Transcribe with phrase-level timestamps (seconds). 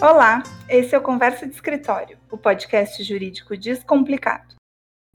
[0.00, 4.54] Olá, esse é o Conversa de Escritório, o podcast jurídico descomplicado.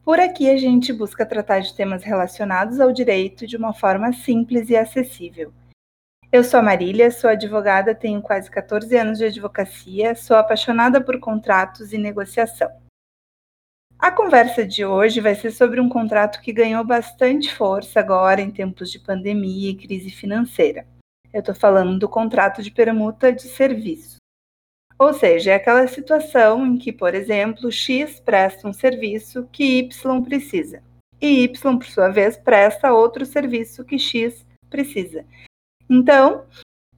[0.04, 4.70] Por aqui a gente busca tratar de temas relacionados ao direito de uma forma simples
[4.70, 5.54] e acessível.
[6.30, 11.18] Eu sou a Marília, sou advogada, tenho quase 14 anos de advocacia, sou apaixonada por
[11.18, 12.70] contratos e negociação.
[13.98, 18.52] A conversa de hoje vai ser sobre um contrato que ganhou bastante força agora em
[18.52, 20.86] tempos de pandemia e crise financeira.
[21.32, 24.22] Eu estou falando do contrato de permuta de serviço.
[25.04, 30.24] Ou seja, é aquela situação em que, por exemplo, X presta um serviço que Y
[30.24, 30.82] precisa,
[31.22, 35.26] e Y, por sua vez, presta outro serviço que X precisa.
[35.90, 36.46] Então,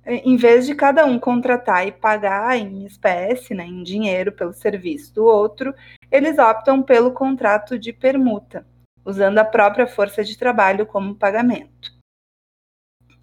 [0.05, 5.11] em vez de cada um contratar e pagar em espécie, né, em dinheiro, pelo serviço
[5.15, 5.73] do outro,
[6.11, 8.67] eles optam pelo contrato de permuta,
[9.03, 11.91] usando a própria força de trabalho como pagamento.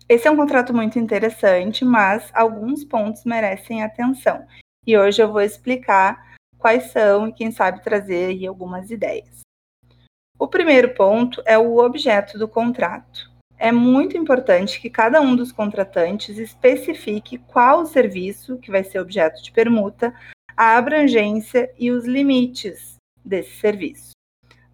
[0.08, 4.44] Esse é um contrato muito interessante, mas alguns pontos merecem atenção.
[4.86, 9.40] E hoje eu vou explicar quais são e, quem sabe, trazer aí algumas ideias.
[10.38, 15.52] O primeiro ponto é o objeto do contrato é muito importante que cada um dos
[15.52, 20.12] contratantes especifique qual o serviço que vai ser objeto de permuta,
[20.56, 24.10] a abrangência e os limites desse serviço.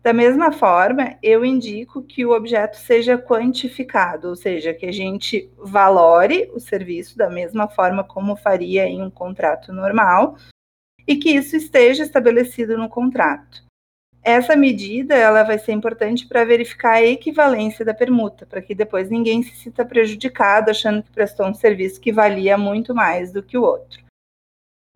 [0.02, 5.50] Da mesma forma, eu indico que o objeto seja quantificado, ou seja, que a gente
[5.58, 10.36] valore o serviço da mesma forma como faria em um contrato normal
[11.06, 13.66] e que isso esteja estabelecido no contrato.
[14.22, 19.08] Essa medida ela vai ser importante para verificar a equivalência da permuta, para que depois
[19.08, 23.56] ninguém se sinta prejudicado achando que prestou um serviço que valia muito mais do que
[23.56, 24.07] o outro.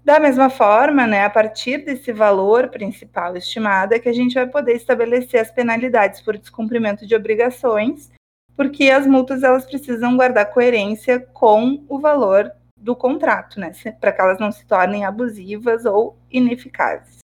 [0.04, 4.48] Da mesma forma, né, a partir desse valor principal estimado, é que a gente vai
[4.48, 8.10] poder estabelecer as penalidades por descumprimento de obrigações,
[8.56, 14.20] porque as multas elas precisam guardar coerência com o valor do contrato, né, para que
[14.20, 17.18] elas não se tornem abusivas ou ineficazes.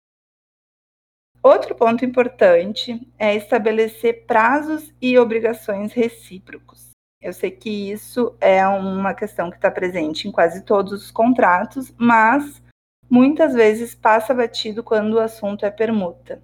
[1.40, 6.88] Outro ponto importante é estabelecer prazos e obrigações recíprocos.
[7.22, 11.94] Eu sei que isso é uma questão que está presente em quase todos os contratos,
[11.96, 12.63] mas
[13.08, 16.42] muitas vezes passa batido quando o assunto é permuta.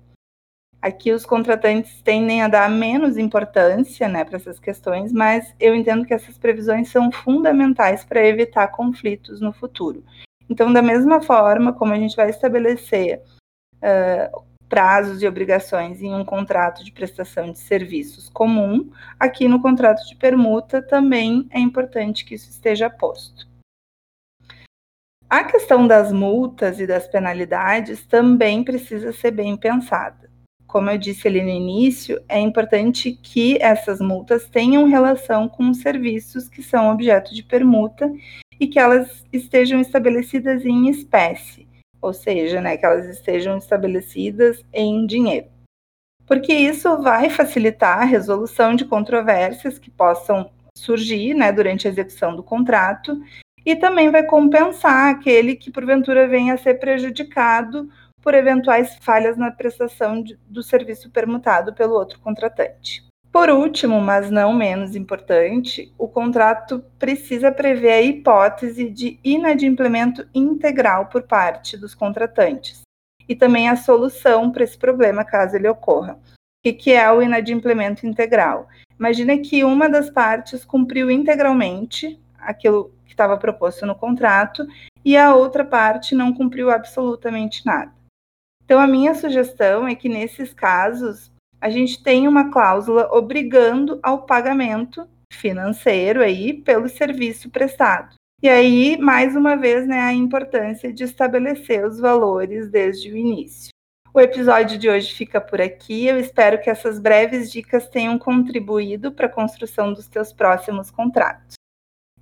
[0.81, 6.07] Aqui os contratantes tendem a dar menos importância né, para essas questões, mas eu entendo
[6.07, 10.03] que essas previsões são fundamentais para evitar conflitos no futuro.
[10.49, 13.23] Então, da mesma forma como a gente vai estabelecer
[13.77, 20.07] uh, prazos e obrigações em um contrato de prestação de serviços comum, aqui no contrato
[20.09, 23.50] de permuta também é importante que isso esteja posto.
[25.31, 30.29] A questão das multas e das penalidades também precisa ser bem pensada.
[30.67, 35.83] Como eu disse ali no início, é importante que essas multas tenham relação com os
[35.83, 38.13] serviços que são objeto de permuta
[38.59, 41.69] e que elas estejam estabelecidas em espécie,
[42.03, 45.47] ou seja, né, que elas estejam estabelecidas em dinheiro.
[46.27, 52.35] Porque isso vai facilitar a resolução de controvérsias que possam surgir né, durante a execução
[52.35, 53.21] do contrato
[53.65, 57.89] e também vai compensar aquele que porventura venha a ser prejudicado
[58.23, 63.05] por eventuais falhas na prestação de, do serviço permutado pelo outro contratante.
[63.33, 71.07] Por último, mas não menos importante, o contrato precisa prever a hipótese de inadimplemento integral
[71.07, 72.81] por parte dos contratantes
[73.29, 76.19] e também a solução para esse problema caso ele ocorra.
[76.67, 78.69] O que é o inadimplemento integral?
[78.99, 84.67] Imagina que uma das partes cumpriu integralmente aquilo que estava proposto no contrato
[85.05, 87.93] e a outra parte não cumpriu absolutamente nada.
[88.65, 94.23] Então, a minha sugestão é que nesses casos a gente tem uma cláusula obrigando ao
[94.23, 98.15] pagamento financeiro aí pelo serviço prestado.
[98.43, 103.71] E aí, mais uma vez, né, a importância de estabelecer os valores desde o início.
[104.13, 106.07] O episódio de hoje fica por aqui.
[106.07, 111.60] Eu espero que essas breves dicas tenham contribuído para a construção dos teus próximos contratos.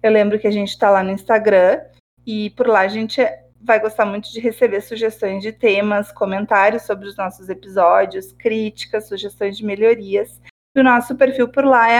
[0.02, 1.80] Eu lembro que a gente está lá no Instagram
[2.26, 3.22] e por lá a gente
[3.60, 9.56] vai gostar muito de receber sugestões de temas, comentários sobre os nossos episódios, críticas, sugestões
[9.56, 10.40] de melhorias.
[10.76, 11.98] E o nosso perfil por lá é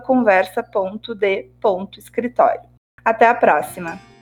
[0.00, 2.68] conversa.d.escritório.
[3.04, 4.17] Até a próxima!